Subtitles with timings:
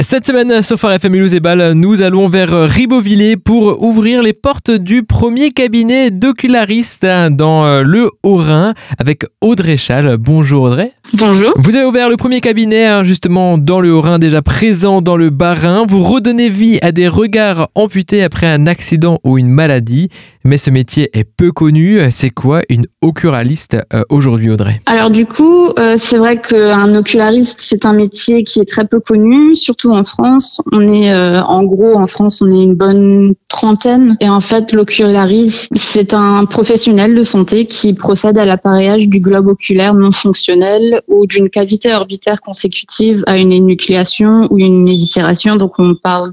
[0.00, 4.32] Cette semaine sur Phare FM Mulhouse et Bâle, nous allons vers Ribeauvillé pour ouvrir les
[4.32, 10.16] portes du premier cabinet d'oculariste dans euh, le Haut-Rhin avec Audrey Schall.
[10.16, 10.92] Bonjour Audrey.
[11.14, 11.52] Bonjour.
[11.56, 15.30] Vous avez ouvert le premier cabinet hein, justement dans le Haut-Rhin, déjà présent dans le
[15.30, 15.84] Bas-Rhin.
[15.88, 20.10] Vous redonnez vie à des regards amputés après un accident ou une maladie.
[20.48, 22.00] Mais ce métier est peu connu.
[22.10, 24.80] C'est quoi une oculariste euh, aujourd'hui Audrey?
[24.86, 28.98] Alors du coup, euh, c'est vrai qu'un oculariste, c'est un métier qui est très peu
[28.98, 30.62] connu, surtout en France.
[30.72, 34.16] On est euh, en gros en France, on est une bonne trentaine.
[34.22, 39.48] Et en fait, l'oculariste, c'est un professionnel de santé qui procède à l'appareillage du globe
[39.48, 45.56] oculaire non fonctionnel ou d'une cavité orbitaire consécutive à une énucléation ou une éviscération.
[45.56, 46.32] Donc on parle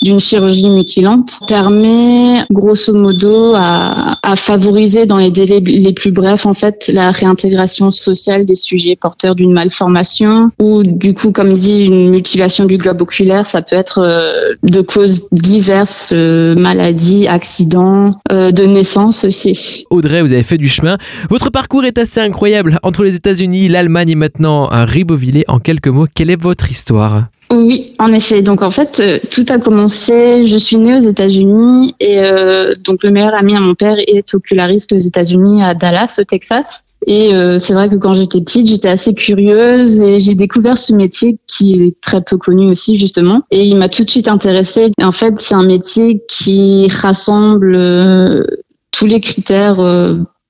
[0.00, 1.40] d'une chirurgie mutilante.
[1.46, 7.92] Permet grosso modo à, favoriser dans les délais les plus brefs en fait la réintégration
[7.92, 13.00] sociale des sujets porteurs d'une malformation ou du coup comme dit une mutilation du globe
[13.00, 13.46] oculaire.
[13.46, 16.12] Ça peut être euh, de causes diverses.
[16.12, 19.84] Euh, maladies, accidents, euh, de naissance aussi.
[19.90, 20.98] Audrey, vous avez fait du chemin.
[21.30, 22.78] Votre parcours est assez incroyable.
[22.82, 25.44] Entre les États-Unis, l'Allemagne et maintenant à Ribeauvillé.
[25.48, 27.24] En quelques mots, quelle est votre histoire?
[27.50, 28.42] Oui, en effet.
[28.42, 30.46] Donc en fait, euh, tout a commencé.
[30.46, 34.34] Je suis née aux États-Unis et euh, donc le meilleur ami à mon père est
[34.34, 36.84] oculariste aux États-Unis à Dallas, au Texas.
[37.06, 40.94] Et euh, c'est vrai que quand j'étais petite, j'étais assez curieuse et j'ai découvert ce
[40.94, 43.42] métier qui est très peu connu aussi justement.
[43.50, 44.90] Et il m'a tout de suite intéressée.
[45.02, 48.46] en fait, c'est un métier qui rassemble
[48.90, 49.76] tous les critères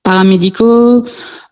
[0.03, 1.03] paramédicaux,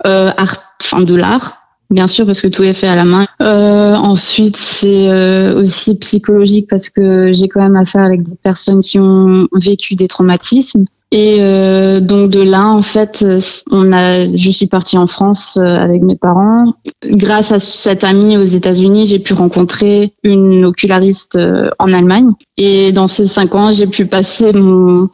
[0.06, 1.63] art, enfin de l'art.
[1.90, 3.28] Bien sûr, parce que tout est fait à la main.
[3.40, 9.48] ensuite, c'est aussi psychologique parce que j'ai quand même affaire avec des personnes qui ont
[9.54, 10.86] vécu des traumatismes.
[11.14, 13.24] Et euh, donc de là, en fait,
[13.70, 16.74] on a, je suis partie en France euh, avec mes parents.
[17.06, 22.32] Grâce à cette amie aux États-Unis, j'ai pu rencontrer une oculariste euh, en Allemagne.
[22.58, 25.08] Et dans ces cinq ans, j'ai pu passer mon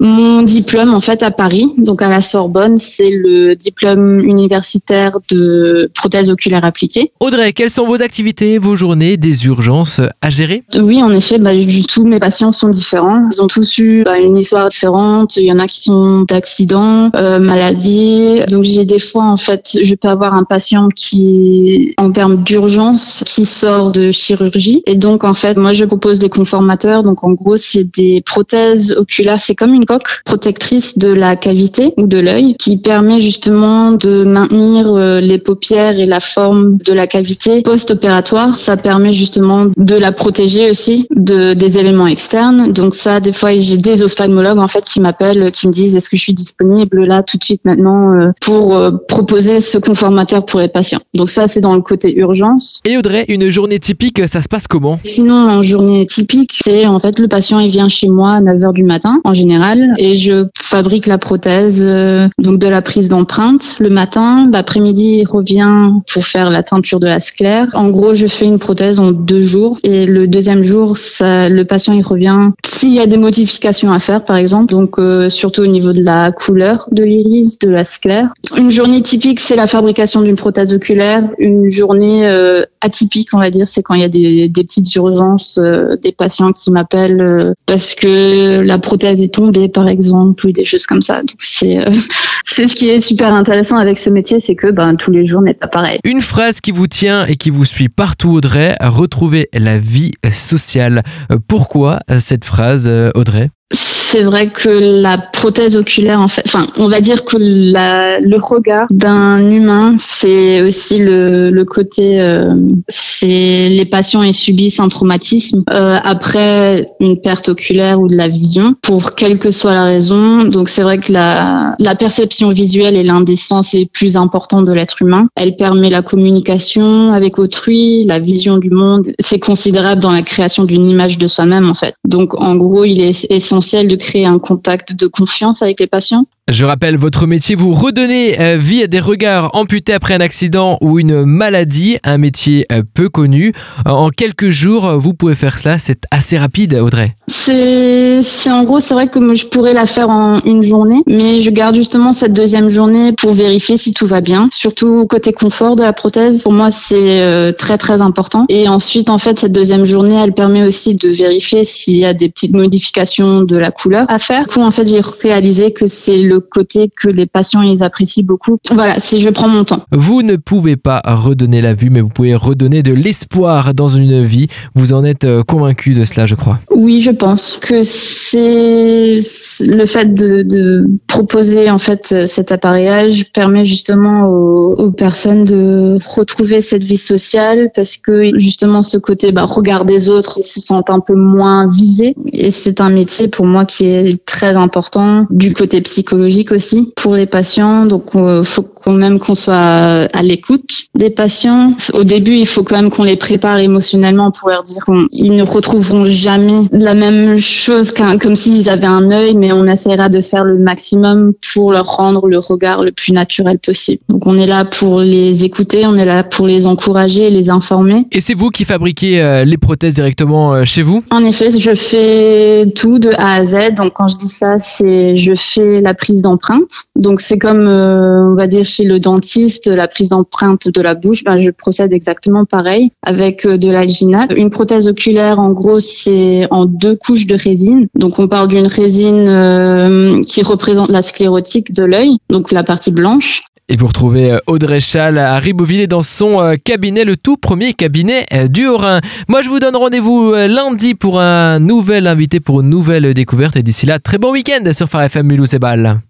[0.00, 5.90] mon diplôme en fait à Paris, donc à la Sorbonne, c'est le diplôme universitaire de
[5.94, 7.12] prothèse oculaire appliquée.
[7.20, 10.64] Audrey, quelles sont vos activités, vos journées, des urgences à gérer?
[10.74, 13.28] Oui, en effet, bah, du tout, mes patients sont différents.
[13.32, 15.36] Ils ont tous eu bah, une histoire différente.
[15.36, 18.40] Il y en a qui sont d'accidents, euh, maladies.
[18.48, 23.22] Donc j'ai des fois en fait, je peux avoir un patient qui, en termes d'urgence,
[23.26, 24.82] qui sort de chirurgie.
[24.86, 27.04] Et donc en fait, moi je propose des conformateurs.
[27.04, 29.38] Donc en gros, c'est des prothèses oculaires.
[29.40, 34.24] C'est comme une coque protectrice de la cavité ou de l'œil qui permet justement de
[34.24, 38.56] maintenir euh, les paupières et la forme de la cavité post-opératoire.
[38.56, 42.72] Ça permet justement de la protéger aussi de des éléments externes.
[42.72, 46.08] Donc ça, des fois, j'ai des ophtalmologues en fait qui m'appellent, qui me disent est-ce
[46.08, 50.46] que je suis disponible là tout de suite maintenant euh, pour euh, proposer ce conformateur
[50.46, 51.00] pour les patients.
[51.14, 52.80] Donc ça, c'est dans le côté urgence.
[52.84, 54.98] Et Audrey, une journée typique, ça se passe comment?
[55.02, 58.72] Sinon, en journée typique, c'est en fait le patient il vient chez moi à 9h
[58.72, 63.76] du matin en général et je fabrique la prothèse, euh, donc de la prise d'empreinte
[63.78, 64.48] le matin.
[64.50, 67.68] L'après-midi, il revient pour faire la teinture de la sclère.
[67.74, 71.92] En gros, je fais une prothèse en deux jours et le deuxième jour, le patient
[71.92, 75.66] il revient s'il y a des modifications à faire, par exemple, donc euh, surtout au
[75.66, 78.32] niveau de la couleur de l'iris, de la sclère.
[78.56, 81.22] Une journée typique, c'est la fabrication d'une prothèse oculaire.
[81.38, 84.94] Une journée euh, atypique, on va dire, c'est quand il y a des, des petites
[84.94, 85.60] urgences,
[86.02, 90.86] des patients qui m'appellent parce que la prothèse est tombée par exemple, ou des choses
[90.86, 91.20] comme ça.
[91.20, 91.90] Donc c'est euh,
[92.44, 95.42] c'est ce qui est super intéressant avec ce métier, c'est que ben tous les jours
[95.42, 95.98] n'est pas pareil.
[96.04, 101.02] Une phrase qui vous tient et qui vous suit partout, Audrey retrouver la vie sociale.
[101.30, 103.50] Euh, pourquoi cette phrase, euh, Audrey?
[103.72, 108.36] C'est vrai que la prothèse oculaire, en fait, enfin, on va dire que la, le
[108.36, 112.54] regard d'un humain, c'est aussi le, le côté, euh,
[112.88, 118.28] c'est les patients ils subissent un traumatisme euh, après une perte oculaire ou de la
[118.28, 120.44] vision, pour quelle que soit la raison.
[120.44, 124.62] Donc c'est vrai que la, la perception visuelle est l'un des sens les plus importants
[124.62, 125.28] de l'être humain.
[125.36, 129.12] Elle permet la communication avec autrui, la vision du monde.
[129.20, 131.94] C'est considérable dans la création d'une image de soi-même, en fait.
[132.06, 136.26] Donc en gros, il est essentiel de créer un contact de confiance avec les patients?
[136.50, 140.76] Je rappelle votre métier, vous redonnez euh, vie à des regards amputés après un accident
[140.80, 143.52] ou une maladie, un métier euh, peu connu.
[143.86, 147.14] En quelques jours, vous pouvez faire cela, c'est assez rapide Audrey.
[147.28, 151.50] C'est en gros, c'est vrai que je pourrais la faire en une journée, mais je
[151.50, 155.82] garde justement cette deuxième journée pour vérifier si tout va bien, surtout côté confort de
[155.82, 156.42] la prothèse.
[156.42, 158.46] Pour moi, c'est euh, très très important.
[158.48, 162.14] Et ensuite, en fait, cette deuxième journée, elle permet aussi de vérifier s'il y a
[162.14, 164.44] des petites modifications de la couleur à faire.
[164.44, 168.58] Du coup, en fait, j'ai réalisé que c'est côté que les patients ils apprécient beaucoup.
[168.70, 169.82] Voilà, si je prends mon temps.
[169.92, 174.22] Vous ne pouvez pas redonner la vue, mais vous pouvez redonner de l'espoir dans une
[174.22, 174.48] vie.
[174.74, 176.58] Vous en êtes euh, convaincu de cela, je crois.
[176.70, 179.18] Oui, je pense que c'est
[179.66, 185.98] le fait de, de, proposer en fait cet appareillage permet justement aux, aux, personnes de
[186.16, 190.60] retrouver cette vie sociale parce que justement ce côté bah, regard des autres, ils se
[190.60, 195.26] sentent un peu moins visés et c'est un métier pour moi qui est très important
[195.30, 196.21] du côté psychologique
[196.52, 197.86] aussi pour les patients.
[197.86, 201.74] Donc il euh, faut quand même qu'on soit à l'écoute des patients.
[201.94, 205.42] Au début, il faut quand même qu'on les prépare émotionnellement pour leur dire qu'ils ne
[205.42, 210.20] retrouveront jamais la même chose qu'un, comme s'ils avaient un œil, mais on essaiera de
[210.20, 214.02] faire le maximum pour leur rendre le regard le plus naturel possible.
[214.08, 218.06] Donc on est là pour les écouter, on est là pour les encourager, les informer.
[218.10, 221.04] Et c'est vous qui fabriquez euh, les prothèses directement euh, chez vous?
[221.10, 223.74] En effet, je fais tout de A à Z.
[223.76, 226.84] Donc quand je dis ça, c'est je fais la prise d'empreinte.
[226.96, 230.94] Donc c'est comme euh, on va dire chez le dentiste, la prise d'empreinte de la
[230.94, 234.32] bouche, ben, je procède exactement pareil avec de l'alginate.
[234.36, 237.86] Une prothèse oculaire, en gros, c'est en deux couches de résine.
[237.94, 243.42] Donc on parle d'une résine qui représente la sclérotique de l'œil, donc la partie blanche.
[243.72, 247.72] Et vous retrouvez euh, Audrey Chal à Ribeauvillé dans son euh, cabinet, le tout premier
[247.72, 249.00] cabinet euh, du Haut-Rhin.
[249.28, 253.56] Moi, je vous donne rendez-vous lundi pour un nouvel invité, pour une nouvelle découverte.
[253.56, 256.02] Et d'ici là, très bon week-end sur Phare FM Mulhouse et.